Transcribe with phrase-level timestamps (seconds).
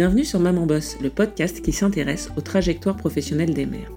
[0.00, 3.92] Bienvenue sur Maman Boss, le podcast qui s'intéresse aux trajectoires professionnelles des mères.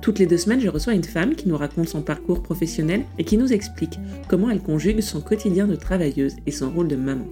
[0.00, 3.24] Toutes les deux semaines, je reçois une femme qui nous raconte son parcours professionnel et
[3.24, 3.98] qui nous explique
[4.28, 7.26] comment elle conjugue son quotidien de travailleuse et son rôle de maman.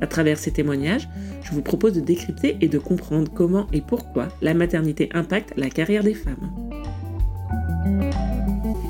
[0.00, 1.10] À travers ces témoignages,
[1.42, 5.68] je vous propose de décrypter et de comprendre comment et pourquoi la maternité impacte la
[5.68, 6.50] carrière des femmes.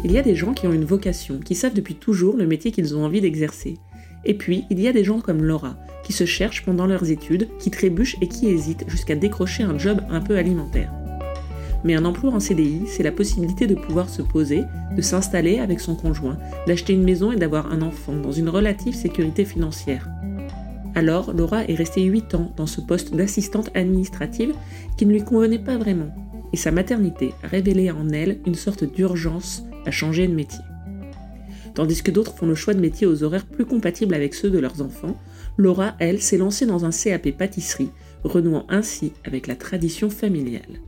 [0.05, 2.71] Il y a des gens qui ont une vocation, qui savent depuis toujours le métier
[2.71, 3.77] qu'ils ont envie d'exercer.
[4.25, 5.77] Et puis, il y a des gens comme Laura,
[6.09, 10.01] qui se cherchent pendant leurs études, qui trébuchent et qui hésitent jusqu'à décrocher un job
[10.09, 10.91] un peu alimentaire.
[11.85, 14.65] Mais un emploi en CDI, c'est la possibilité de pouvoir se poser,
[14.97, 18.95] de s'installer avec son conjoint, d'acheter une maison et d'avoir un enfant dans une relative
[18.95, 20.09] sécurité financière.
[20.95, 24.55] Alors, Laura est restée 8 ans dans ce poste d'assistante administrative
[24.97, 26.09] qui ne lui convenait pas vraiment,
[26.55, 30.65] et sa maternité a révélé en elle une sorte d'urgence à changer de métier.
[31.79, 34.59] Tandis que d'autres font le choix de métier aux horaires plus compatibles avec ceux de
[34.59, 35.17] leurs enfants,
[35.57, 37.93] Laura, elle, s'est lancée dans un CAP pâtisserie,
[38.25, 40.81] renouant ainsi avec la tradition familiale.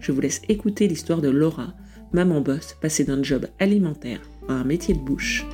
[0.00, 1.74] Je vous laisse écouter l'histoire de Laura,
[2.14, 5.44] maman boss passée d'un job alimentaire à un métier de bouche.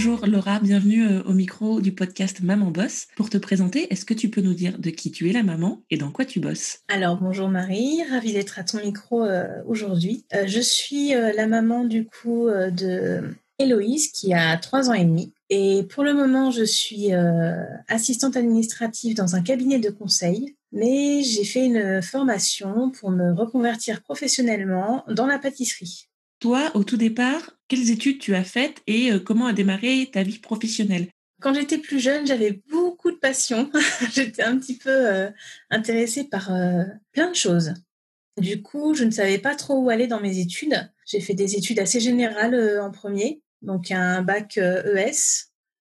[0.00, 3.08] Bonjour Laura, bienvenue euh, au micro du podcast Maman Boss.
[3.16, 5.82] Pour te présenter, est-ce que tu peux nous dire de qui tu es la maman
[5.90, 6.84] et dans quoi tu bosses?
[6.86, 10.24] Alors bonjour Marie, ravie d'être à ton micro euh, aujourd'hui.
[10.34, 13.24] Euh, je suis la maman du coup de
[13.58, 15.32] Héloïse qui a trois ans et demi.
[15.50, 17.10] Et pour le moment, je suis
[17.88, 24.00] assistante administrative dans un cabinet de conseil, mais j'ai fait une formation pour me reconvertir
[24.02, 26.08] professionnellement dans la pâtisserie.
[26.40, 30.22] Toi, au tout départ, quelles études tu as faites et euh, comment a démarré ta
[30.22, 31.08] vie professionnelle?
[31.40, 33.70] Quand j'étais plus jeune, j'avais beaucoup de passion.
[34.12, 35.30] j'étais un petit peu euh,
[35.70, 37.74] intéressée par euh, plein de choses.
[38.36, 40.88] Du coup, je ne savais pas trop où aller dans mes études.
[41.06, 44.60] J'ai fait des études assez générales en premier, donc un bac ES.
[44.60, 45.12] E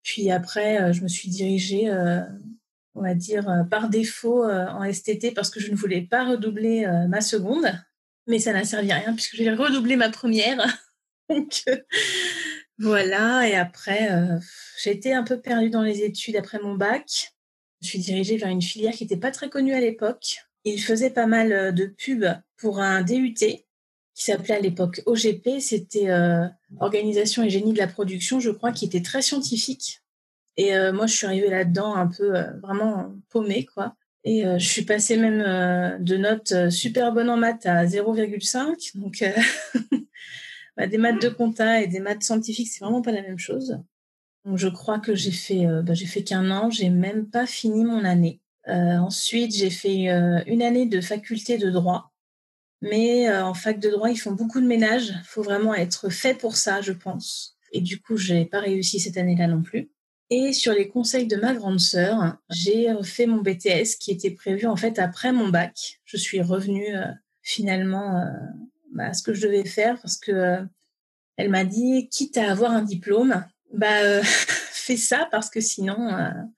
[0.04, 1.92] Puis après, je me suis dirigée,
[2.96, 7.20] on va dire, par défaut en STT parce que je ne voulais pas redoubler ma
[7.20, 7.70] seconde
[8.28, 10.66] mais ça n'a servi à rien puisque j'ai redoublé ma première.
[11.30, 11.78] Donc euh,
[12.78, 14.38] voilà, et après, euh,
[14.82, 17.34] j'ai été un peu perdue dans les études après mon bac.
[17.82, 20.38] Je suis dirigée vers une filière qui n'était pas très connue à l'époque.
[20.64, 25.60] Il faisait pas mal euh, de pubs pour un DUT qui s'appelait à l'époque OGP.
[25.60, 26.10] C'était
[26.80, 30.02] Organisation et Génie de la Production, je crois, qui était très scientifique.
[30.56, 32.34] Et moi, je suis arrivée là-dedans un peu
[32.64, 33.96] vraiment paumée, quoi.
[34.28, 37.86] Et euh, je suis passée même euh, de notes euh, super bonnes en maths à
[37.86, 38.98] 0,5.
[38.98, 39.24] Donc,
[40.78, 43.80] bah, des maths de compta et des maths scientifiques, c'est vraiment pas la même chose.
[44.44, 46.70] Donc, je crois que j'ai fait, bah, j'ai fait qu'un an.
[46.70, 48.42] J'ai même pas fini mon année.
[48.66, 50.08] ensuite, j'ai fait
[50.46, 52.12] une année de faculté de droit.
[52.82, 55.08] Mais en fac de droit, ils font beaucoup de ménage.
[55.10, 57.58] Il faut vraiment être fait pour ça, je pense.
[57.72, 59.90] Et du coup, j'ai pas réussi cette année-là non plus.
[60.30, 64.68] Et sur les conseils de ma grande sœur, j'ai fait mon BTS qui était prévu
[64.68, 66.02] en fait après mon bac.
[66.04, 67.06] Je suis revenue euh,
[67.42, 68.32] finalement euh,
[68.94, 70.62] bah, à ce que je devais faire parce que euh,
[71.38, 75.96] elle m'a dit quitte à avoir un diplôme, bah fais ça parce que sinon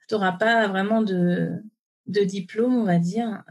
[0.07, 1.51] tu n'auras pas vraiment de
[2.07, 3.43] de diplôme, on va dire,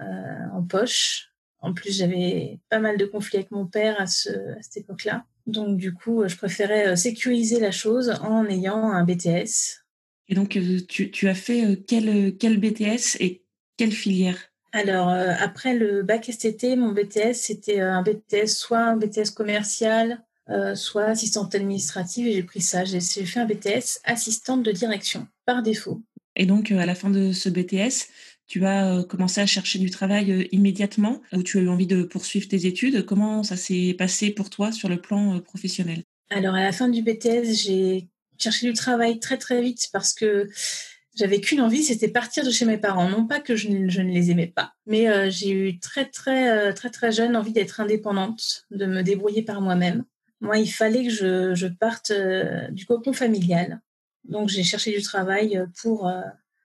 [0.53, 1.31] en poche.
[1.61, 5.25] En plus, j'avais pas mal de conflits avec mon père à, ce, à cette époque-là.
[5.47, 9.85] Donc, du coup, je préférais sécuriser la chose en ayant un BTS
[10.29, 13.43] et donc, euh, tu, as fait euh, quel, euh, quel BTS et
[13.77, 14.37] quelle filière?
[14.73, 20.23] Alors, après le bac STT, mon BTS, c'était un BTS, soit un BTS commercial,
[20.75, 22.85] soit assistante administrative, et j'ai pris ça.
[22.85, 26.03] J'ai fait un BTS assistante de direction, par défaut.
[26.37, 28.11] Et donc, à la fin de ce BTS,
[28.47, 32.47] tu as commencé à chercher du travail immédiatement ou tu as eu envie de poursuivre
[32.47, 33.07] tes études?
[33.07, 36.03] Comment ça s'est passé pour toi sur le plan professionnel?
[36.29, 40.49] Alors, à la fin du BTS, j'ai chercher du travail très très vite parce que
[41.19, 43.09] j'avais qu'une envie, c'était partir de chez mes parents.
[43.09, 46.05] Non pas que je ne, je ne les aimais pas, mais euh, j'ai eu très
[46.05, 50.05] très euh, très très jeune envie d'être indépendante, de me débrouiller par moi-même.
[50.41, 53.81] Moi, il fallait que je, je parte euh, du cocon familial.
[54.23, 56.09] Donc j'ai cherché du travail pour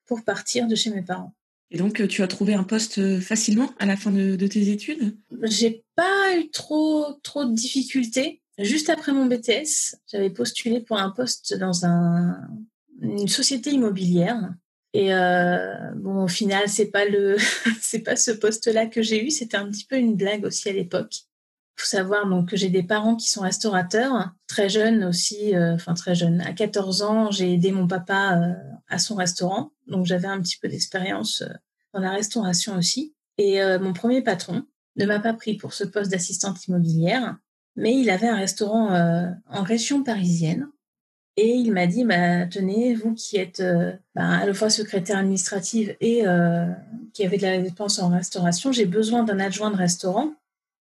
[0.06, 1.34] pour partir de chez mes parents.
[1.72, 5.18] Et donc tu as trouvé un poste facilement à la fin de, de tes études?
[5.42, 8.43] J'ai pas eu trop trop de difficultés.
[8.60, 12.40] Juste après mon BTS, j'avais postulé pour un poste dans un,
[13.02, 14.54] une société immobilière.
[14.94, 17.38] Et euh, bon, au final, c'est pas le,
[17.82, 19.32] c'est pas ce poste-là que j'ai eu.
[19.32, 21.16] C'était un petit peu une blague aussi à l'époque.
[21.76, 25.96] Faut savoir donc que j'ai des parents qui sont restaurateurs, très jeunes aussi, euh, enfin
[25.96, 26.42] très jeunes.
[26.42, 28.54] À 14 ans, j'ai aidé mon papa euh,
[28.88, 31.52] à son restaurant, donc j'avais un petit peu d'expérience euh,
[31.96, 33.16] dans la restauration aussi.
[33.40, 34.64] Et mon premier patron
[34.96, 37.36] ne m'a pas pris pour ce poste d'assistante immobilière
[37.76, 40.68] mais il avait un restaurant euh, en région parisienne.
[41.36, 43.64] Et il m'a dit, bah, tenez, vous qui êtes
[44.14, 46.24] bah, à la fois secrétaire administrative et
[47.12, 50.36] qui avez de la dépense en restauration, j'ai besoin d'un adjoint de restaurant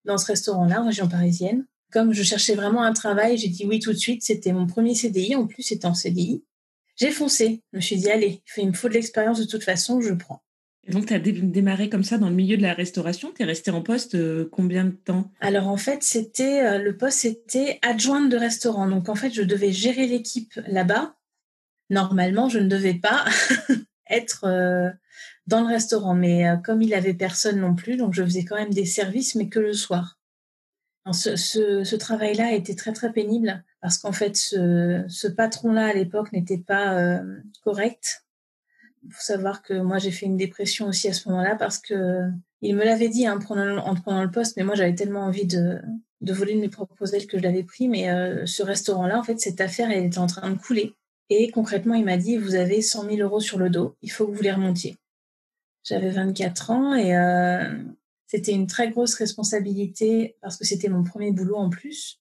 [0.04, 1.64] dans ce restaurant-là, région parisienne.
[1.90, 4.22] Comme je cherchais vraiment un travail, j'ai dit oui tout de suite.
[4.22, 5.36] C'était mon premier CDI.
[5.36, 6.42] En plus, c'était en CDI.
[6.96, 7.62] J'ai foncé.
[7.72, 10.42] Je me suis dit, allez, il me faut de l'expérience de toute façon, je prends.
[10.88, 13.32] Donc, tu as démarré comme ça dans le milieu de la restauration.
[13.32, 15.30] Tu es resté en poste euh, combien de temps?
[15.40, 18.88] Alors, en fait, c'était euh, le poste, c'était adjointe de restaurant.
[18.88, 21.14] Donc, en fait, je devais gérer l'équipe là-bas.
[21.88, 23.24] Normalement, je ne devais pas
[24.10, 24.90] être euh,
[25.46, 26.14] dans le restaurant.
[26.14, 29.48] Mais comme il avait personne non plus, donc je faisais quand même des services, mais
[29.48, 30.18] que le soir.
[31.12, 37.20] ce, travail-là était très, très pénible parce qu'en fait, ce patron-là, à l'époque, n'était pas
[37.62, 38.22] correct
[39.04, 42.28] il faut savoir que moi, j'ai fait une dépression aussi à ce moment-là parce que
[42.60, 45.80] il me l'avait dit hein, en, prenant, le poste, mais moi, j'avais tellement envie de,
[46.20, 47.88] de voler mes propres que je l'avais pris.
[47.88, 50.94] Mais euh, ce restaurant-là, en fait, cette affaire, elle était en train de couler.
[51.28, 54.26] Et concrètement, il m'a dit, vous avez 100 000 euros sur le dos, il faut
[54.26, 54.96] que vous les remontiez.
[55.82, 57.82] J'avais 24 ans et euh,
[58.26, 62.20] c'était une très grosse responsabilité parce que c'était mon premier boulot en plus.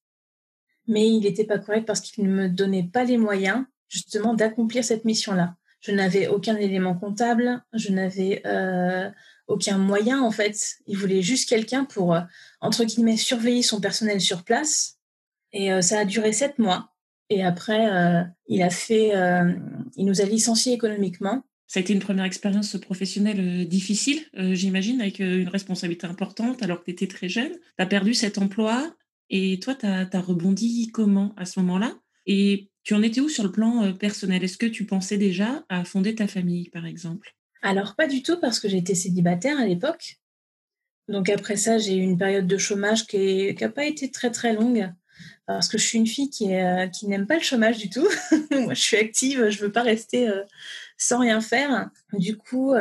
[0.87, 4.83] Mais il n'était pas correct parce qu'il ne me donnait pas les moyens justement d'accomplir
[4.83, 5.55] cette mission-là.
[5.81, 9.09] Je n'avais aucun élément comptable, je n'avais euh,
[9.47, 10.77] aucun moyen en fait.
[10.85, 12.21] Il voulait juste quelqu'un pour, euh,
[12.61, 14.99] entre guillemets, surveiller son personnel sur place.
[15.53, 16.93] Et euh, ça a duré sept mois.
[17.29, 17.87] Et après,
[18.47, 19.13] il a fait,
[19.95, 21.41] il nous a licenciés économiquement.
[21.65, 26.85] Ça a été une première expérience professionnelle difficile, j'imagine, avec une responsabilité importante alors que
[26.85, 27.53] tu étais très jeune.
[27.53, 28.93] Tu as perdu cet emploi
[29.29, 31.93] et toi, tu as, rebondi comment à ce moment-là?
[32.83, 34.43] Tu en étais où sur le plan euh, personnel?
[34.43, 37.35] Est-ce que tu pensais déjà à fonder ta famille, par exemple?
[37.61, 40.17] Alors, pas du tout, parce que j'étais célibataire à l'époque.
[41.07, 44.53] Donc après ça, j'ai eu une période de chômage qui n'a pas été très très
[44.53, 44.89] longue,
[45.45, 48.07] parce que je suis une fille qui, euh, n'aime pas le chômage du tout.
[48.51, 50.43] Moi, je suis active, je veux pas rester euh,
[50.97, 51.89] sans rien faire.
[52.13, 52.73] Du coup,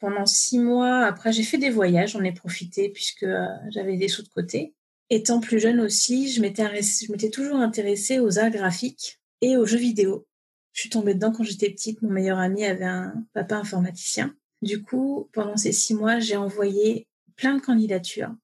[0.00, 3.26] pendant six mois, après, j'ai fait des voyages, j'en ai profité puisque
[3.70, 4.74] j'avais des sous de côté.
[5.10, 10.26] Étant plus jeune aussi, je m'étais toujours intéressée aux arts graphiques et aux jeux vidéo.
[10.72, 12.00] Je suis tombée dedans quand j'étais petite.
[12.00, 14.34] Mon meilleur ami avait un papa informaticien.
[14.62, 17.06] Du coup, pendant ces six mois, j'ai envoyé
[17.36, 18.34] plein de candidatures.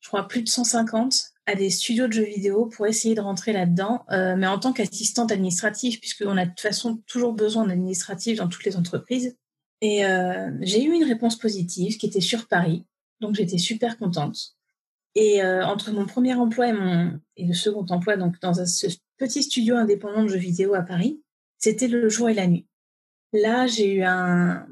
[0.00, 3.52] Je crois plus de 150 à des studios de jeux vidéo pour essayer de rentrer
[3.52, 8.38] là-dedans, euh, mais en tant qu'assistante administrative, puisqu'on a de toute façon toujours besoin d'administrative
[8.38, 9.36] dans toutes les entreprises.
[9.80, 12.86] Et euh, j'ai eu une réponse positive qui était sur Paris,
[13.20, 14.54] donc j'étais super contente.
[15.14, 18.88] Et euh, entre mon premier emploi et mon et le second emploi, donc dans ce
[19.18, 21.20] petit studio indépendant de jeux vidéo à Paris.
[21.58, 22.66] C'était le jour et la nuit.
[23.32, 24.66] Là, j'ai eu un,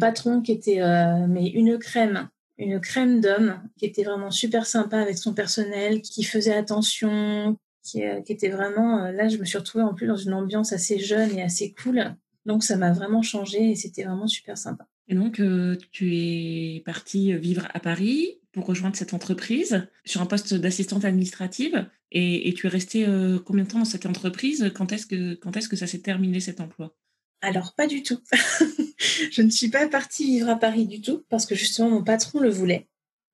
[0.00, 4.98] patron qui était euh, mais une crème, une crème d'homme, qui était vraiment super sympa
[4.98, 9.04] avec son personnel, qui faisait attention, qui, euh, qui était vraiment.
[9.04, 11.74] Euh, là, je me suis retrouvée en plus dans une ambiance assez jeune et assez
[11.74, 12.14] cool.
[12.46, 14.86] Donc, ça m'a vraiment changé et c'était vraiment super sympa.
[15.08, 15.42] Et donc,
[15.90, 21.88] tu es partie vivre à Paris pour rejoindre cette entreprise sur un poste d'assistante administrative.
[22.10, 24.70] Et, tu es restée euh, combien de temps dans cette entreprise?
[24.74, 26.94] Quand est-ce que, ça s'est terminé cet emploi?
[27.40, 28.18] Alors, pas du tout.
[29.32, 32.40] je ne suis pas partie vivre à Paris du tout parce que justement, mon patron
[32.40, 32.88] le voulait.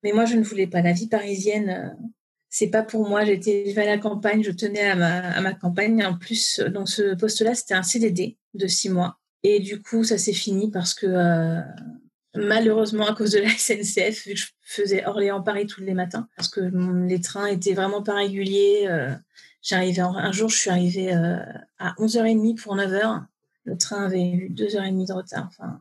[0.05, 0.81] Mais moi, je ne voulais pas.
[0.81, 1.97] La vie parisienne,
[2.49, 3.25] c'est pas pour moi.
[3.25, 6.05] J'étais élevée à la campagne, je tenais à ma, à ma campagne.
[6.05, 9.19] En plus, dans ce poste-là, c'était un CDD de six mois.
[9.42, 11.61] Et du coup, ça s'est fini parce que euh,
[12.35, 16.49] malheureusement à cause de la SNCF, vu que je faisais Orléans-Paris tous les matins, parce
[16.49, 16.61] que
[17.07, 18.87] les trains étaient vraiment pas réguliers.
[18.88, 19.14] Euh,
[19.62, 21.38] j'arrivais un jour, je suis arrivée euh,
[21.78, 23.25] à 11h30 pour 9h.
[23.64, 25.47] Le train avait eu 2h30 de retard.
[25.49, 25.80] Enfin,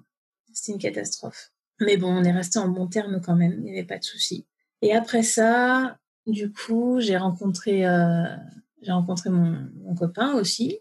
[0.54, 1.52] c'était une catastrophe.
[1.80, 3.54] Mais bon, on est resté en bon terme quand même.
[3.60, 4.46] Il n'y avait pas de souci.
[4.82, 8.26] Et après ça, du coup, j'ai rencontré, euh,
[8.82, 10.80] j'ai rencontré mon, mon copain aussi,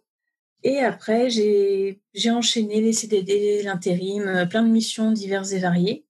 [0.66, 2.00] et après, j'ai
[2.32, 6.04] enchaîné les CDD, l'intérim, euh, plein de missions diverses et variées,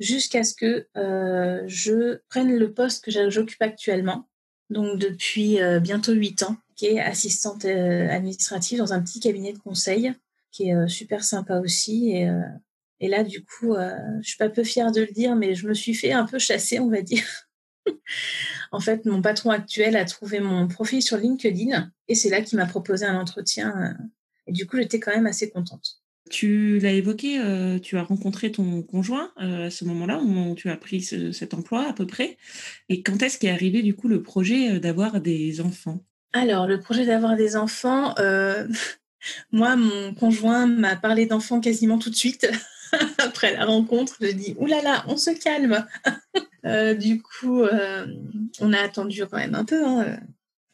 [0.00, 4.28] jusqu'à ce que euh, je prenne le poste que j'occupe actuellement,
[4.68, 9.58] donc depuis euh, bientôt huit ans, qui est assistante administrative dans un petit cabinet de
[9.60, 10.12] conseil,
[10.50, 12.10] qui est super sympa aussi.
[12.10, 12.28] Et,
[13.00, 13.74] et là, du coup,
[14.20, 16.38] je suis pas peu fière de le dire, mais je me suis fait un peu
[16.38, 17.24] chasser, on va dire.
[18.72, 22.58] En fait, mon patron actuel a trouvé mon profil sur LinkedIn et c'est là qu'il
[22.58, 23.74] m'a proposé un entretien.
[23.76, 24.04] Euh,
[24.46, 25.98] et du coup, j'étais quand même assez contente.
[26.30, 30.50] Tu l'as évoqué, euh, tu as rencontré ton conjoint euh, à ce moment-là, au moment
[30.50, 32.38] où tu as pris cet emploi à peu près.
[32.88, 36.04] Et quand est-ce qu'est arrivé du coup le projet d'avoir des enfants?
[36.32, 38.14] Alors, le projet d'avoir des enfants,
[39.52, 42.50] moi, mon conjoint m'a parlé d'enfants quasiment tout de suite.
[43.18, 45.84] Après la rencontre, je dis, oulala, on se calme.
[46.64, 48.06] Euh, du coup, euh,
[48.60, 49.84] on a attendu quand même un peu.
[49.84, 50.20] Hein.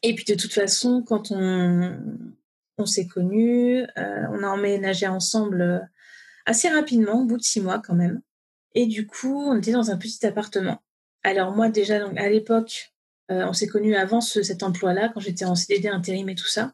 [0.03, 1.97] Et puis de toute façon, quand on,
[2.77, 5.89] On s'est connus, on a emménagé ensemble
[6.45, 8.21] assez rapidement, au bout de six mois quand même.
[8.73, 10.81] Et du coup, on était dans un petit appartement.
[11.23, 12.93] Alors moi déjà, donc, à l'époque,
[13.27, 16.73] on s'est connus avant cet emploi-là, quand j'étais en CDD intérim et tout ça.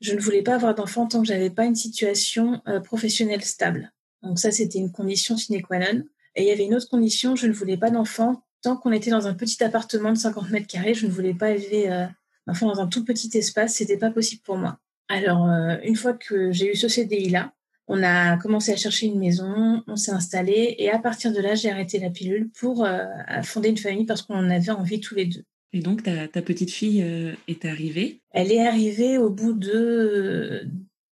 [0.00, 3.92] Je ne voulais pas avoir d'enfant tant que j'avais pas une situation professionnelle stable.
[4.22, 6.02] Donc ça, c'était une condition sine qua non.
[6.34, 9.10] Et il y avait une autre condition, je ne voulais pas d'enfant tant qu'on était
[9.10, 10.94] dans un petit appartement de 50 mètres carrés.
[10.94, 12.06] Je ne voulais pas élever euh,
[12.46, 14.78] un enfant dans un tout petit espace, c'était pas possible pour moi.
[15.08, 17.52] Alors, euh, une fois que j'ai eu ce CDI-là,
[17.86, 21.54] on a commencé à chercher une maison, on s'est installé et à partir de là,
[21.54, 23.04] j'ai arrêté la pilule pour euh,
[23.42, 25.44] fonder une famille parce qu'on en avait envie tous les deux.
[25.74, 27.04] Et donc, ta, ta petite fille
[27.48, 28.20] est arrivée?
[28.30, 30.66] Elle est arrivée au bout de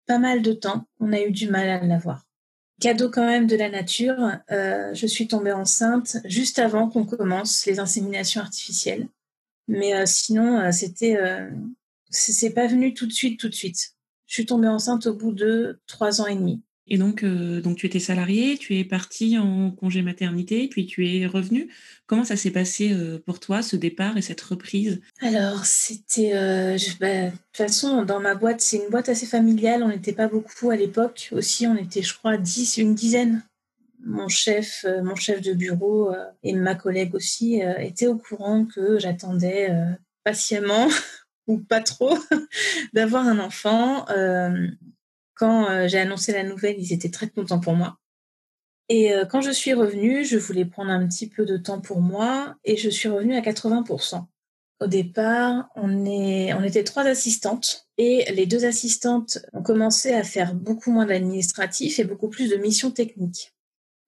[0.06, 0.86] pas mal de temps.
[1.00, 2.24] On a eu du mal à l'avoir
[2.82, 7.66] cadeau quand même de la nature, euh, je suis tombée enceinte juste avant qu'on commence
[7.66, 9.08] les inséminations artificielles.
[9.70, 11.18] Mais euh, sinon, euh, c'était,
[12.10, 13.94] c'est pas venu tout de suite, tout de suite.
[14.26, 16.62] Je suis tombée enceinte au bout de trois ans et demi.
[16.88, 21.08] Et donc, euh, donc tu étais salarié, tu es parti en congé maternité, puis tu
[21.08, 21.70] es revenu.
[22.08, 25.00] Comment ça s'est passé euh, pour toi, ce départ et cette reprise?
[25.22, 26.32] Alors, c'était...
[26.34, 29.84] Euh, bah, de toute façon, dans ma boîte, c'est une boîte assez familiale.
[29.84, 31.30] On n'était pas beaucoup à l'époque.
[31.32, 33.44] Aussi, on était, je crois, dix, une dizaine.
[34.04, 36.12] Mon chef, mon chef de bureau
[36.42, 39.70] et ma collègue aussi étaient au courant que j'attendais
[40.24, 40.88] patiemment
[41.48, 42.18] ou pas trop
[42.94, 44.08] d'avoir un enfant
[45.42, 47.98] quand euh, j'ai annoncé la nouvelle, ils étaient très contents pour moi.
[48.90, 52.00] Et euh, quand je suis revenue, je voulais prendre un petit peu de temps pour
[52.00, 54.24] moi et je suis revenue à 80%.
[54.82, 60.24] Au départ, on, est, on était trois assistantes et les deux assistantes ont commencé à
[60.24, 63.56] faire beaucoup moins d'administratif et beaucoup plus de missions techniques.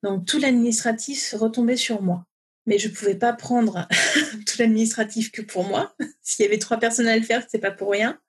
[0.04, 2.28] Donc tout l'administratif retombait sur moi.
[2.68, 3.88] Mais je ne pouvais pas prendre
[4.46, 5.96] tout l'administratif que pour moi.
[6.22, 8.20] S'il y avait trois personnes à le faire, c'est pas pour rien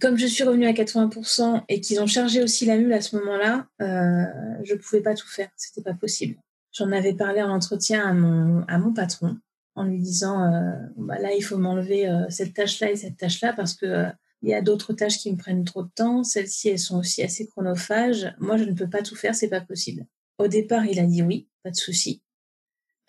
[0.00, 3.16] comme je suis revenue à 80% et qu'ils ont chargé aussi la mule à ce
[3.16, 4.24] moment-là, euh,
[4.64, 5.48] je pouvais pas tout faire.
[5.56, 6.36] C'était pas possible.
[6.72, 9.36] J'en avais parlé en entretien à mon, à mon patron
[9.76, 13.52] en lui disant euh, bah là, il faut m'enlever euh, cette tâche-là et cette tâche-là
[13.52, 14.10] parce que euh,
[14.42, 16.22] il y a d'autres tâches qui me prennent trop de temps.
[16.22, 18.34] Celles-ci, elles sont aussi assez chronophages.
[18.38, 20.06] Moi, je ne peux pas tout faire, c'est pas possible.
[20.38, 22.22] Au départ, il a dit oui, pas de souci.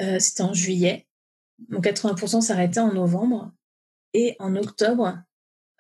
[0.02, 1.08] Euh, C'était en juillet.
[1.70, 3.52] Mon 80% s'arrêtait en novembre.
[4.14, 5.22] Et en octobre,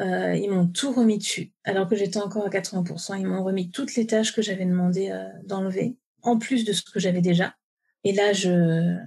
[0.01, 3.17] euh, ils m'ont tout remis dessus, alors que j'étais encore à 80%.
[3.17, 6.81] Ils m'ont remis toutes les tâches que j'avais demandé euh, d'enlever, en plus de ce
[6.81, 7.55] que j'avais déjà.
[8.03, 8.97] Et là, je,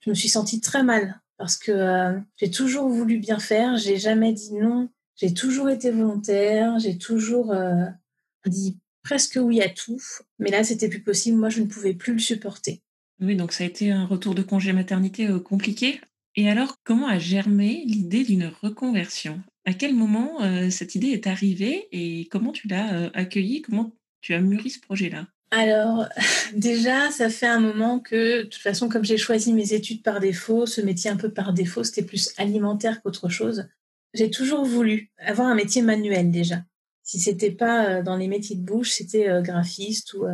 [0.00, 3.96] je me suis sentie très mal parce que euh, j'ai toujours voulu bien faire, j'ai
[3.96, 7.54] jamais dit non, j'ai toujours été volontaire, j'ai toujours
[8.44, 10.00] dit presque oui à tout,
[10.38, 11.38] mais là, c'était plus possible.
[11.38, 12.82] Moi, je ne pouvais plus le supporter.
[13.20, 16.00] Oui, donc ça a été un retour de congé maternité compliqué.
[16.34, 19.42] Et alors, comment a germé l'idée d'une reconversion?
[19.66, 20.38] À quel moment
[20.70, 23.62] cette idée est arrivée et comment tu l'as accueillie?
[23.62, 25.26] Comment tu as mûri ce projet-là?
[25.50, 26.06] Alors,
[26.54, 30.20] déjà, ça fait un moment que, de toute façon, comme j'ai choisi mes études par
[30.20, 33.68] défaut, ce métier un peu par défaut, c'était plus alimentaire qu'autre chose.
[34.14, 36.62] J'ai toujours voulu avoir un métier manuel déjà.
[37.02, 40.26] Si c'était pas dans les métiers de bouche, c'était graphiste ou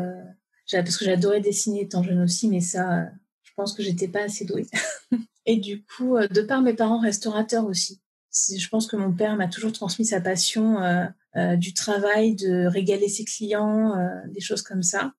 [0.71, 3.07] parce que j'adorais dessiner étant jeune aussi, mais ça,
[3.43, 4.67] je pense que j'étais pas assez douée.
[5.47, 8.01] Et du coup, de par mes parents restaurateurs aussi,
[8.33, 11.05] je pense que mon père m'a toujours transmis sa passion euh,
[11.37, 15.13] euh, du travail, de régaler ses clients, euh, des choses comme ça.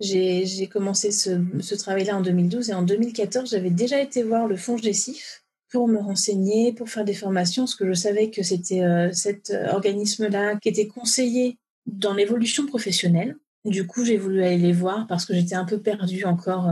[0.00, 4.76] J'ai commencé ce, travail-là en 2012 et en 2014, j'avais déjà été voir le fonds
[4.76, 8.82] GESIF pour me renseigner, pour faire des formations, parce que je savais que c'était
[9.12, 11.56] cet organisme-là qui était conseillé
[11.86, 13.36] dans l'évolution professionnelle.
[13.64, 16.68] Du coup, j'ai voulu aller les voir parce que j'étais un peu perdue encore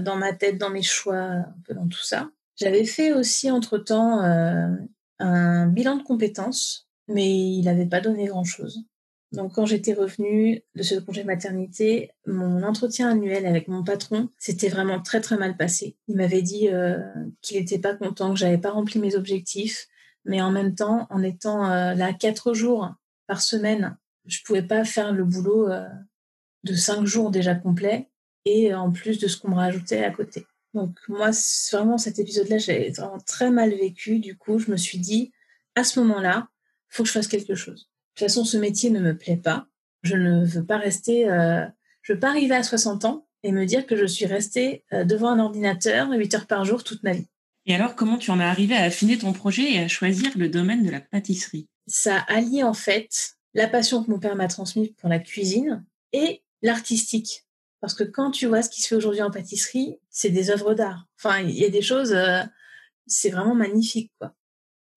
[0.00, 2.30] dans ma tête, dans mes choix, un peu dans tout ça.
[2.54, 4.22] J'avais fait aussi entre-temps
[5.18, 8.84] un bilan de compétences, mais il n'avait pas donné grand-chose.
[9.34, 14.68] Donc quand j'étais revenue de ce congé maternité, mon entretien annuel avec mon patron s'était
[14.68, 15.96] vraiment très très mal passé.
[16.08, 17.00] Il m'avait dit euh,
[17.42, 19.88] qu'il n'était pas content, que j'avais pas rempli mes objectifs,
[20.24, 22.94] mais en même temps, en étant euh, là quatre jours
[23.26, 25.84] par semaine, je pouvais pas faire le boulot euh,
[26.62, 28.10] de cinq jours déjà complet
[28.44, 30.46] et en plus de ce qu'on me rajoutait à côté.
[30.74, 31.30] Donc moi,
[31.72, 34.18] vraiment cet épisode-là, j'ai vraiment très mal vécu.
[34.18, 35.32] Du coup, je me suis dit,
[35.76, 36.48] à ce moment-là,
[36.88, 37.88] faut que je fasse quelque chose.
[38.14, 39.66] De toute façon, ce métier ne me plaît pas.
[40.02, 41.64] Je ne veux pas rester, euh,
[42.02, 45.04] je veux pas arriver à 60 ans et me dire que je suis restée euh,
[45.04, 47.26] devant un ordinateur 8 heures par jour toute ma vie.
[47.66, 50.48] Et alors, comment tu en es arrivé à affiner ton projet et à choisir le
[50.48, 51.66] domaine de la pâtisserie?
[51.86, 56.42] Ça allie en fait la passion que mon père m'a transmise pour la cuisine et
[56.62, 57.43] l'artistique.
[57.84, 60.72] Parce que quand tu vois ce qui se fait aujourd'hui en pâtisserie, c'est des œuvres
[60.72, 61.06] d'art.
[61.18, 62.40] Enfin, il y a des choses, euh,
[63.06, 64.32] c'est vraiment magnifique, quoi.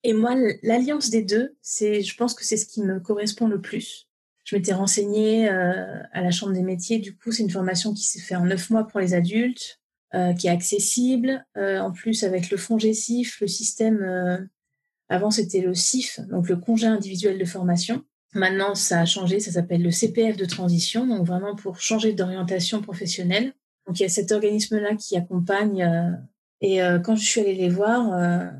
[0.03, 3.60] Et moi, l'alliance des deux, c'est, je pense que c'est ce qui me correspond le
[3.60, 4.08] plus.
[4.46, 7.00] Je m'étais renseignée à la Chambre des métiers.
[7.00, 9.82] Du coup, c'est une formation qui s'est faite en neuf mois pour les adultes,
[10.39, 11.46] qui est accessible.
[11.58, 14.50] en plus, avec le fonds GESIF, le système,
[15.10, 18.06] avant c'était le CIF, donc le congé individuel de formation.
[18.34, 22.81] Maintenant, ça a changé, ça s'appelle le CPF de transition, donc vraiment pour changer d'orientation
[22.81, 23.53] professionnelle.
[23.86, 26.19] Donc il y a cet organisme-là qui accompagne.
[26.62, 28.51] et quand je suis allée les voir,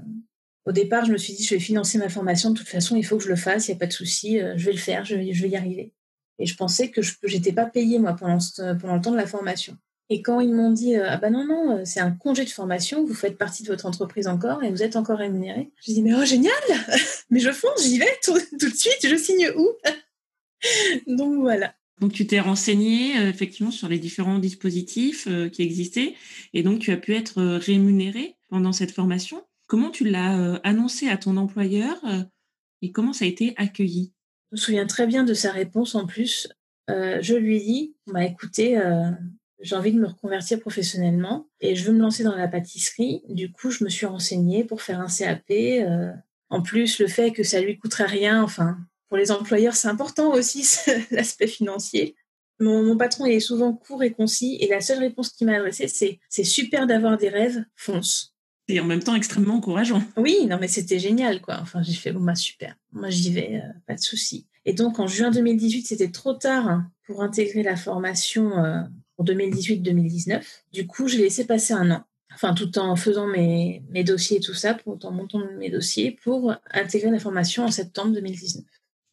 [0.68, 2.52] au départ, je me suis dit, je vais financer ma formation.
[2.52, 3.68] De toute façon, il faut que je le fasse.
[3.68, 4.38] Il n'y a pas de souci.
[4.38, 5.06] Euh, je vais le faire.
[5.06, 5.94] Je vais, y arriver.
[6.40, 8.38] Et je pensais que je n'étais pas payée, moi, pendant,
[8.78, 9.78] pendant le temps de la formation.
[10.10, 12.50] Et quand ils m'ont dit, euh, ah ben non, non, euh, c'est un congé de
[12.50, 15.72] formation, vous faites partie de votre entreprise encore et vous êtes encore rémunéré.
[15.86, 16.54] Je dis, mais oh, génial
[17.30, 19.70] Mais je fonce, j'y vais tout, de suite, je signe où?
[21.08, 21.74] Donc voilà.
[22.00, 26.14] Donc tu t'es renseigné effectivement sur les différents dispositifs qui existaient
[26.54, 29.44] et donc tu as pu être rémunéré pendant cette formation.
[29.68, 32.24] Comment tu l'as euh, annoncé à ton employeur euh,
[32.82, 34.14] et comment ça a été accueilli?
[34.52, 36.48] Je me souviens très bien de sa réponse en plus.
[36.90, 38.80] Euh, je lui dis, bah, écoutez,
[39.60, 43.24] j'ai envie de me reconvertir professionnellement et je veux me lancer dans la pâtisserie.
[43.30, 45.52] Du coup, je me suis renseignée pour faire un CAP.
[46.50, 50.32] en plus, le fait que ça lui coûterait rien, enfin, pour les employeurs, c'est important
[50.34, 50.68] aussi
[51.12, 52.16] l'aspect financier.
[52.60, 55.88] Mon, mon, patron est souvent court et concis et la seule réponse qu'il m'a adressée,
[55.88, 58.36] c'est c'est super d'avoir des rêves, fonce
[58.68, 60.04] et en même temps extrêmement encourageant.
[60.18, 61.60] Oui, non, mais c'était génial, quoi.
[61.62, 62.76] Enfin, j'ai fait, bon, bah, super.
[62.92, 64.48] Moi, j'y vais, euh, pas de souci.
[64.66, 68.82] Et donc, en juin 2018, c'était trop tard pour intégrer la formation euh,
[69.18, 70.42] pour 2018-2019.
[70.72, 72.04] Du coup, j'ai laissé passer un an.
[72.34, 76.12] Enfin, tout en faisant mes, mes dossiers et tout ça, tout en montant mes dossiers
[76.24, 78.64] pour intégrer la formation en septembre 2019.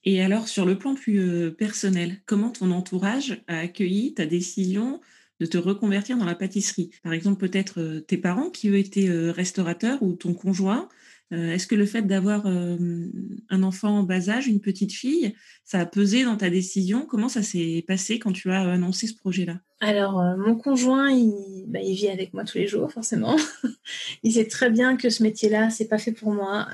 [0.05, 5.01] Et alors, sur le plan plus euh, personnel, comment ton entourage a accueilli ta décision
[5.41, 6.91] de te reconvertir dans la pâtisserie?
[7.03, 10.89] Par exemple, peut-être euh, tes parents qui eux étaient euh, restaurateurs ou ton conjoint.
[11.33, 15.81] Euh, est-ce que le fait d'avoir un enfant en bas âge, une petite fille, ça
[15.81, 17.07] a pesé dans ta décision?
[17.07, 19.61] Comment ça s'est passé quand tu as annoncé ce projet-là?
[19.81, 23.37] Alors, mon conjoint, il, bah, il, vit avec moi tous les jours, forcément.
[24.23, 26.69] il sait très bien que ce métier-là, c'est pas fait pour moi.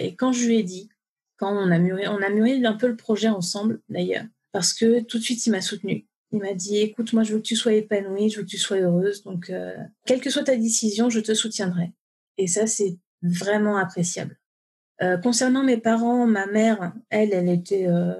[0.00, 0.88] et quand je lui ai dit,
[1.36, 5.00] quand on a mûri, on a mûri un peu le projet ensemble, d'ailleurs, parce que
[5.00, 6.06] tout de suite, il m'a soutenu.
[6.32, 8.58] Il m'a dit, écoute, moi, je veux que tu sois épanouie, je veux que tu
[8.58, 9.22] sois heureuse.
[9.22, 11.92] Donc, euh, quelle que soit ta décision, je te soutiendrai.
[12.38, 14.38] Et ça, c'est vraiment appréciable.
[15.02, 18.14] Euh, concernant mes parents, ma mère, elle, elle était, euh,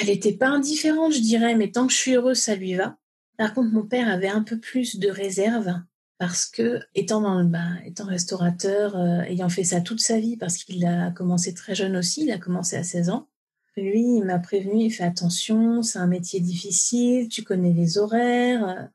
[0.00, 2.96] elle était pas indifférente, je dirais, mais tant que je suis heureuse, ça lui va.
[3.36, 5.74] Par contre, mon père avait un peu plus de réserve
[6.18, 10.58] parce que, étant dans le, bah, étant restaurateur, ayant fait ça toute sa vie, parce
[10.58, 13.30] qu'il a commencé très jeune aussi, il a commencé à 16 ans,
[13.76, 18.90] lui, il m'a prévenu, il fait attention, c'est un métier difficile, tu connais les horaires.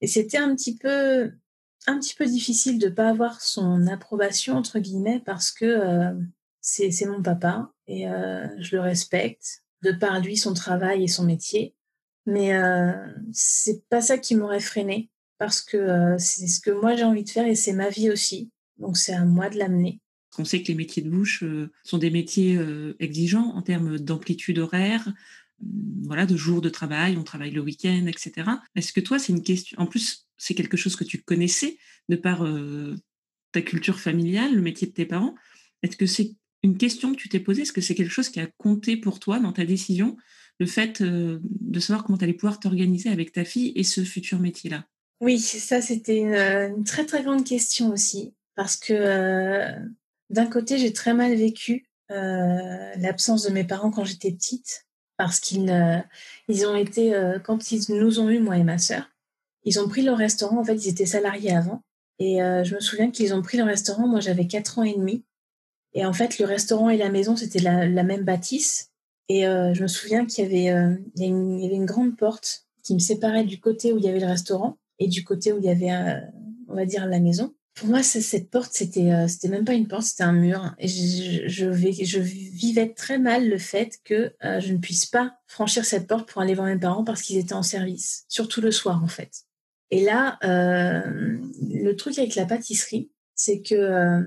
[0.00, 1.32] Et c'était un petit peu,
[1.86, 6.12] un petit peu difficile de pas avoir son approbation entre guillemets parce que euh,
[6.60, 11.24] c'est mon papa et euh, je le respecte de par lui son travail et son
[11.24, 11.74] métier.
[12.26, 12.92] Mais euh,
[13.32, 17.24] c'est pas ça qui m'aurait freiné parce que euh, c'est ce que moi j'ai envie
[17.24, 18.50] de faire et c'est ma vie aussi.
[18.76, 20.00] Donc c'est à moi de l'amener.
[20.38, 21.42] On sait que les métiers de bouche
[21.82, 22.60] sont des métiers
[23.00, 25.12] exigeants en termes d'amplitude horaire,
[26.04, 28.48] voilà, de jours de travail, on travaille le week-end, etc.
[28.74, 32.16] Est-ce que toi, c'est une question, en plus, c'est quelque chose que tu connaissais de
[32.16, 32.96] par euh,
[33.52, 35.34] ta culture familiale, le métier de tes parents.
[35.82, 37.62] Est-ce que c'est une question que tu t'es posée?
[37.62, 40.16] Est-ce que c'est quelque chose qui a compté pour toi dans ta décision,
[40.60, 44.40] le fait de savoir comment tu allais pouvoir t'organiser avec ta fille et ce futur
[44.40, 44.84] métier-là?
[45.20, 48.34] Oui, ça, c'était une, très, très grande question aussi.
[48.54, 49.72] Parce que
[50.30, 54.86] d'un côté, j'ai très mal vécu euh, l'absence de mes parents quand j'étais petite,
[55.18, 55.98] parce qu'ils euh,
[56.48, 59.10] ils ont été, euh, quand ils nous ont eu, moi et ma sœur,
[59.64, 60.58] ils ont pris le restaurant.
[60.58, 61.82] En fait, ils étaient salariés avant.
[62.20, 64.08] Et je me souviens qu'ils ont pris le restaurant.
[64.08, 65.24] Moi, j'avais 4 ans et demi.
[65.92, 68.90] Et en fait, le restaurant et la maison, c'était la, même bâtisse.
[69.28, 72.98] Et je me souviens qu'il y avait, il y avait une grande porte qui me
[72.98, 75.70] séparait du côté où il y avait le restaurant et du côté où il y
[75.70, 75.92] avait,
[76.66, 79.86] on va dire, la maison pour moi, cette porte, c'était, euh, c'était même pas une
[79.86, 80.74] porte, c'était un mur.
[80.80, 85.36] Et je, je, je, vivais très mal le fait que euh, je ne puisse pas
[85.46, 88.72] franchir cette porte pour aller voir mes parents parce qu'ils étaient en service, surtout le
[88.72, 89.44] soir en fait.
[89.92, 91.38] Et là, euh,
[91.70, 94.24] le truc avec la pâtisserie, c'est que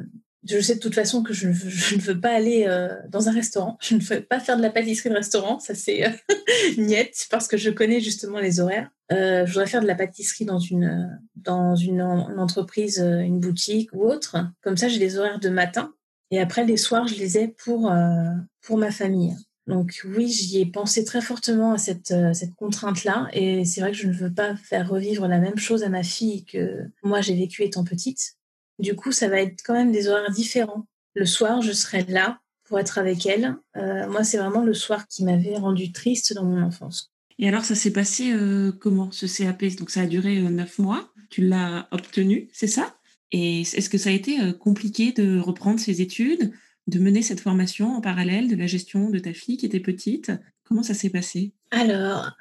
[0.48, 2.66] je sais de toute façon que je, ne veux pas aller
[3.10, 3.78] dans un restaurant.
[3.82, 5.60] Je ne veux pas faire de la pâtisserie de restaurant.
[5.60, 6.10] Ça, c'est euh,
[7.30, 8.90] parce que je connais justement les horaires.
[9.12, 13.90] Euh, je voudrais faire de la pâtisserie dans une, dans une, entreprise, euh, une boutique
[13.94, 14.38] ou autre.
[14.62, 15.94] Comme ça, j'ai les horaires de matin.
[16.32, 19.36] Et après, les soirs, je les ai pour, euh, pour ma famille.
[19.68, 23.28] Donc oui, j'y ai pensé très fortement à cette, cette contrainte-là.
[23.34, 26.04] Et c'est vrai que je ne veux pas faire revivre la même chose à ma
[26.04, 28.38] fille que moi j'ai vécu étant petite.
[28.80, 30.88] Du coup, ça va être quand même des horaires différents.
[31.14, 33.56] Le soir, je serai là pour être avec elle.
[33.76, 37.11] moi, c'est vraiment le soir qui m'avait rendu triste dans mon enfance.
[37.42, 38.34] Et alors, ça s'est passé
[38.80, 41.12] comment, ce CAP Donc, ça a duré neuf mois.
[41.32, 42.96] Tu l'as obtenu, c'est ça?
[43.32, 46.52] Et est-ce que ça a été compliqué de reprendre ses études,
[46.86, 50.32] de mener cette formation en parallèle de la gestion de ta fille qui était petite?
[50.66, 51.54] Comment ça s'est passé?
[51.72, 52.32] Alors,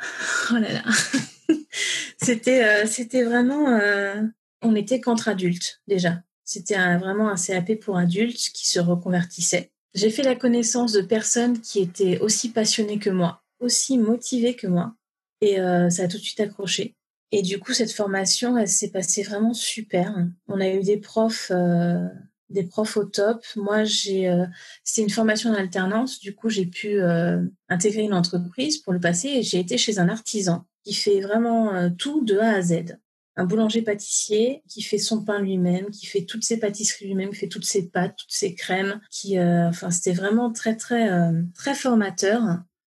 [0.50, 0.82] oh là là,
[2.22, 3.80] c'était, vraiment,
[4.60, 6.22] on était qu'entre adultes déjà.
[6.44, 9.70] C'était vraiment un CAP pour adultes qui se reconvertissaient.
[9.94, 14.66] J'ai fait la connaissance de personnes qui étaient aussi passionnées que moi, aussi motivées que
[14.66, 14.94] moi,
[15.40, 16.94] et euh, ça a tout de suite accroché.
[17.32, 20.14] Et du coup, cette formation, elle s'est passée vraiment super.
[20.48, 22.06] On a eu des profs, euh,
[22.48, 23.44] des profs au top.
[23.54, 24.46] Moi, j'ai, euh,
[24.82, 26.18] c'était une formation en alternance.
[26.18, 27.00] Du coup, j'ai pu
[27.68, 31.90] intégrer une entreprise pour le passer et j'ai été chez un artisan qui fait vraiment
[31.96, 32.96] tout de A à Z
[33.36, 37.48] un boulanger-pâtissier qui fait son pain lui-même, qui fait toutes ses pâtisseries lui-même, qui fait
[37.48, 39.00] toutes ses pâtes, toutes ses crèmes.
[39.08, 41.08] Qui, enfin, c'était vraiment très très
[41.54, 42.42] très formateur.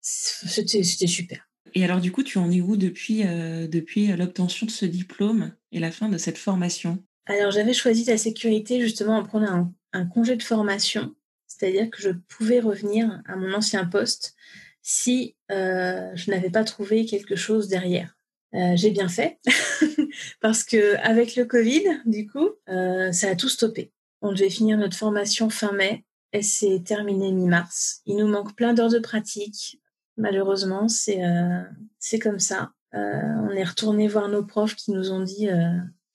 [0.07, 1.49] C'était super.
[1.73, 5.53] Et alors du coup, tu en es où depuis euh, depuis l'obtention de ce diplôme
[5.71, 7.03] et la fin de cette formation?
[7.25, 11.15] Alors j'avais choisi la sécurité justement en prenant un, un congé de formation,
[11.47, 14.35] c'est-à-dire que je pouvais revenir à mon ancien poste
[14.83, 18.15] si je n'avais pas trouvé quelque chose derrière.
[18.55, 19.37] Euh, j'ai bien fait
[20.41, 23.91] parce que avec le Covid, du coup, euh, ça a tout stoppé.
[24.21, 26.05] On devait finir notre formation fin mai.
[26.31, 28.01] Elle s'est terminée mi-mars.
[28.05, 29.81] Il nous manque plein d'heures de pratique.
[30.17, 31.61] Malheureusement, c'est euh,
[31.99, 32.71] c'est comme ça.
[32.93, 35.49] on est retourné voir nos profs qui nous ont dit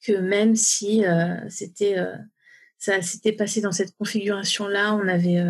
[0.03, 1.05] que même si
[1.49, 1.97] c'était
[2.79, 5.43] ça s'était passé dans cette configuration-là, on avait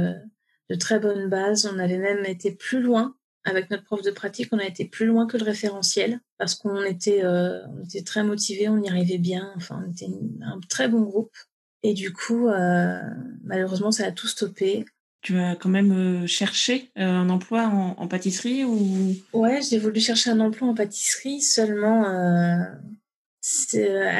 [0.68, 1.70] de très bonnes bases.
[1.72, 5.06] On avait même été plus loin avec notre prof de pratique, on a été plus
[5.06, 9.52] loin que le référentiel parce qu'on était, euh, était très motivés, on y arrivait bien.
[9.56, 10.08] Enfin, on était
[10.42, 11.34] un très bon groupe.
[11.82, 13.00] Et du coup, euh,
[13.42, 14.84] malheureusement, ça a tout stoppé.
[15.22, 19.14] Tu as quand même euh, cherché un emploi en, pâtisserie ou?
[19.32, 22.74] Ouais, j'ai voulu chercher un emploi en pâtisserie seulement à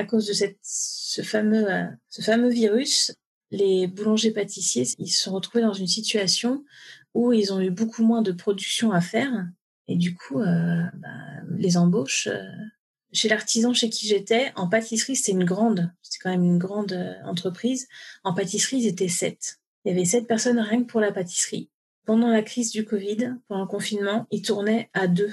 [0.04, 1.66] cause de cette, ce fameux,
[2.08, 3.12] ce fameux virus.
[3.50, 6.64] Les boulangers pâtissiers, ils se sont retrouvés dans une situation
[7.14, 9.46] où ils ont eu beaucoup moins de production à faire.
[9.88, 11.08] Et du coup, euh, bah,
[11.56, 12.42] les embauches, euh,
[13.12, 16.92] chez l'artisan chez qui j'étais, en pâtisserie, c'était une grande, c'était quand même une grande
[16.92, 17.88] euh, entreprise.
[18.22, 19.58] En pâtisserie, ils étaient sept.
[19.84, 21.70] Il y avait sept personnes rien que pour la pâtisserie.
[22.06, 25.32] Pendant la crise du Covid, pendant le confinement, ils tournaient à deux.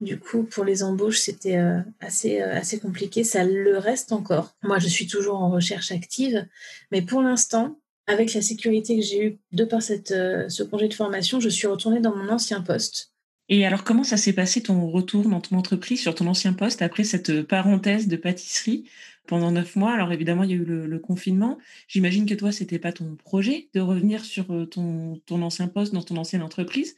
[0.00, 1.58] Du coup, pour les embauches, c'était
[2.00, 3.24] assez assez compliqué.
[3.24, 4.54] Ça le reste encore.
[4.62, 6.46] Moi, je suis toujours en recherche active,
[6.92, 9.80] mais pour l'instant, avec la sécurité que j'ai eue de par
[10.10, 13.12] euh, ce congé de formation, je suis retournée dans mon ancien poste.
[13.48, 16.82] Et alors, comment ça s'est passé ton retour dans ton entreprise sur ton ancien poste
[16.82, 18.88] après cette parenthèse de pâtisserie
[19.26, 19.92] pendant neuf mois?
[19.92, 21.58] Alors, évidemment, il y a eu le, confinement.
[21.88, 25.94] J'imagine que toi, c'était pas ton projet de revenir sur euh, ton, ton, ancien poste
[25.94, 26.96] dans ton ancienne entreprise.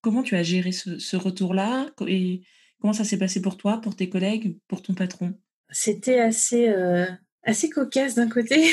[0.00, 1.86] Comment tu as géré ce, retour-là?
[2.08, 2.42] Et
[2.80, 5.34] comment ça s'est passé pour toi, pour tes collègues, pour ton patron?
[5.70, 7.06] C'était assez, euh,
[7.44, 8.70] assez cocasse d'un côté,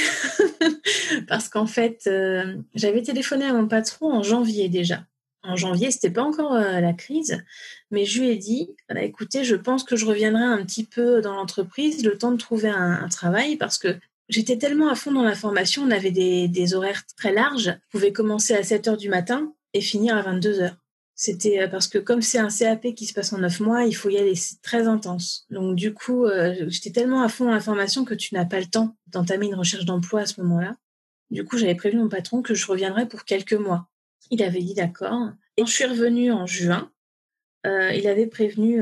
[1.28, 5.06] parce qu'en fait, euh, j'avais téléphoné à mon patron en janvier déjà.
[5.44, 7.42] En janvier, c'était pas encore euh, la crise,
[7.92, 11.22] mais je lui ai dit bah, écoutez, je pense que je reviendrai un petit peu
[11.22, 13.96] dans l'entreprise, le temps de trouver un, travail, parce que
[14.28, 18.12] j'étais tellement à fond dans la formation, on avait des, horaires très larges, je pouvais
[18.12, 20.76] commencer à 7 heures du matin et finir à 22 heures.
[21.16, 23.94] C'était euh, parce que comme c'est un CAP qui se passe en neuf mois, il
[23.94, 25.46] faut y aller, c'est très intense.
[25.50, 28.68] Donc du coup, euh, j'étais tellement à fond dans l'information que tu n'as pas le
[28.68, 30.78] temps d'entamer une recherche d'emploi à ce moment-là.
[31.30, 33.90] Du coup, j'avais prévu mon patron que je reviendrais pour quelques mois.
[34.32, 35.32] Il avait dit d'accord.
[35.58, 36.92] Et je suis revenue en juin.
[37.66, 38.82] Euh, il avait prévenu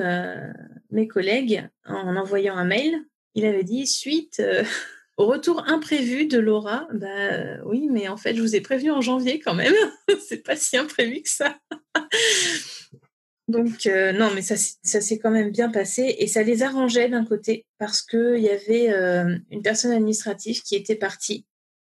[0.91, 3.05] mes collègues en envoyant un mail.
[3.33, 4.41] Il avait dit suite
[5.17, 9.01] au retour imprévu de Laura, bah oui, mais en fait, je vous ai prévenu en
[9.01, 9.73] janvier quand même.
[10.27, 11.57] c'est pas si imprévu que ça.
[13.47, 17.07] Donc euh, non, mais ça, ça s'est quand même bien passé et ça les arrangeait
[17.07, 21.45] d'un côté parce qu'il y avait euh, une personne administrative qui était partie.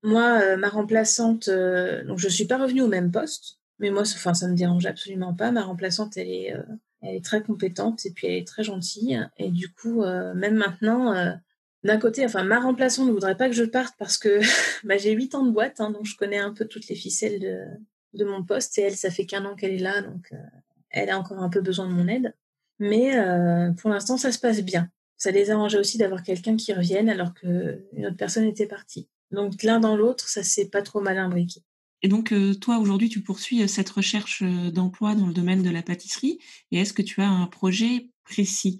[0.07, 4.33] Moi, euh, ma remplaçante, donc je suis pas revenue au même poste, mais moi, enfin,
[4.33, 5.51] ça me dérange absolument pas.
[5.51, 6.53] Ma remplaçante, elle est,
[7.01, 11.37] elle est très compétente et puis elle est très gentille et du coup, même maintenant
[11.83, 14.39] d'un côté, enfin, ma remplaçante ne voudrait pas que je parte parce que
[14.85, 17.39] bah, j'ai huit ans de boîte, hein, donc je connais un peu toutes les ficelles
[17.39, 17.65] de,
[18.13, 18.77] de mon poste.
[18.77, 20.37] Et elle, ça fait qu'un an qu'elle est là, donc euh,
[20.89, 22.33] elle a encore un peu besoin de mon aide.
[22.79, 24.89] Mais euh, pour l'instant, ça se passe bien.
[25.17, 29.07] Ça les arrangeait aussi d'avoir quelqu'un qui revienne alors qu'une autre personne était partie.
[29.31, 31.61] Donc l'un dans l'autre, ça s'est pas trop mal imbriqué.
[32.03, 35.81] Et donc, euh, toi, aujourd'hui, tu poursuis cette recherche d'emploi dans le domaine de la
[35.81, 36.39] pâtisserie.
[36.71, 38.79] Et est-ce que tu as un projet précis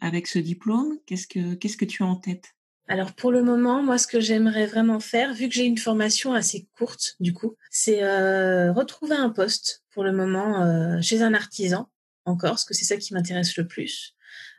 [0.00, 0.98] avec ce diplôme?
[1.06, 2.54] Qu'est-ce que qu'est-ce que tu as en tête?
[2.90, 6.34] Alors pour le moment, moi, ce que j'aimerais vraiment faire, vu que j'ai une formation
[6.34, 11.32] assez courte, du coup, c'est euh, retrouver un poste pour le moment euh, chez un
[11.32, 11.88] artisan
[12.24, 14.16] encore, parce que c'est ça qui m'intéresse le plus,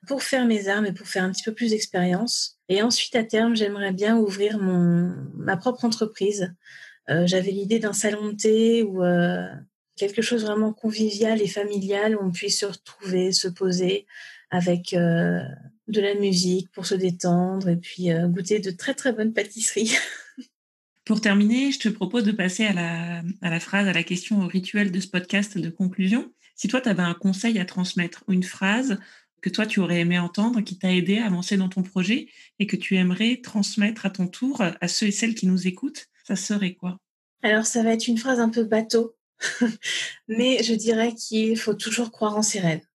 [0.07, 2.57] pour faire mes armes et pour faire un petit peu plus d'expérience.
[2.71, 6.55] Et ensuite, à terme, j'aimerais bien ouvrir mon ma propre entreprise.
[7.09, 9.45] Euh, J'avais l'idée d'un salon de thé ou euh,
[9.97, 14.07] quelque chose vraiment convivial et familial où on puisse se retrouver, se poser
[14.51, 15.41] avec euh,
[15.89, 19.93] de la musique pour se détendre et puis goûter de très très bonnes pâtisseries.
[21.03, 24.43] Pour terminer, je te propose de passer à la, à la phrase, à la question
[24.43, 26.31] au rituel de ce podcast de conclusion.
[26.55, 28.97] Si toi, tu avais un conseil à transmettre ou une phrase
[29.41, 32.27] que toi, tu aurais aimé entendre, qui t'a aidé à avancer dans ton projet
[32.59, 36.07] et que tu aimerais transmettre à ton tour à ceux et celles qui nous écoutent,
[36.23, 36.99] ça serait quoi?
[37.43, 39.15] Alors, ça va être une phrase un peu bateau,
[40.27, 42.85] mais je dirais qu'il faut toujours croire en ses rêves.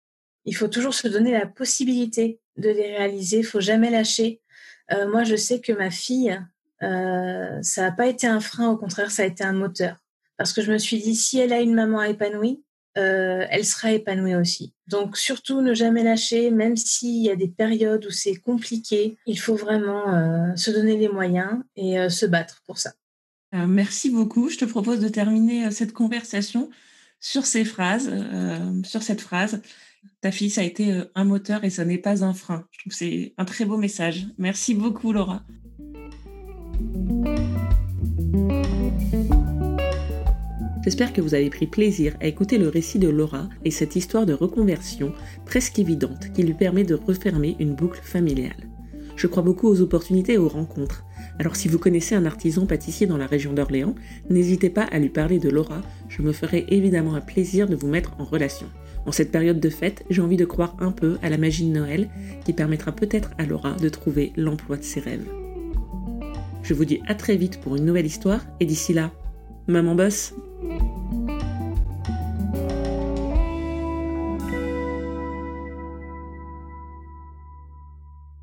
[0.45, 3.39] Il faut toujours se donner la possibilité de les réaliser.
[3.39, 4.41] Il faut jamais lâcher.
[4.93, 6.41] Euh, moi, je sais que ma fille,
[6.83, 9.97] euh, ça n'a pas été un frein, au contraire, ça a été un moteur.
[10.37, 12.63] Parce que je me suis dit, si elle a une maman épanouie,
[12.97, 14.73] euh, elle sera épanouie aussi.
[14.87, 19.39] Donc surtout ne jamais lâcher, même s'il y a des périodes où c'est compliqué, il
[19.39, 22.93] faut vraiment euh, se donner les moyens et euh, se battre pour ça.
[23.53, 24.51] Merci beaucoup.
[24.51, 26.69] Je te propose de terminer cette conversation
[27.21, 28.11] sur ces phrases,
[28.85, 29.63] sur cette phrase.
[30.21, 32.67] Ta fille, ça a été un moteur et ça n'est pas un frein.
[32.73, 34.27] Je trouve que c'est un très beau message.
[34.37, 35.43] Merci beaucoup, Laura.
[40.87, 44.25] J'espère que vous avez pris plaisir à écouter le récit de Laura et cette histoire
[44.25, 45.13] de reconversion
[45.45, 48.69] presque évidente qui lui permet de refermer une boucle familiale.
[49.17, 51.05] Je crois beaucoup aux opportunités et aux rencontres.
[51.41, 53.97] Alors si vous connaissez un artisan pâtissier dans la région d'Orléans,
[54.31, 57.89] n'hésitez pas à lui parler de Laura, je me ferai évidemment un plaisir de vous
[57.89, 58.69] mettre en relation.
[59.07, 61.75] En cette période de fête, j'ai envie de croire un peu à la magie de
[61.75, 62.09] Noël
[62.45, 65.27] qui permettra peut-être à Laura de trouver l'emploi de ses rêves.
[66.63, 69.11] Je vous dis à très vite pour une nouvelle histoire et d'ici là,
[69.67, 71.26] maman bosse Mm-hmm.